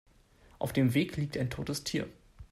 [0.57, 2.09] Auf dem Weg liegt ein totes Tier.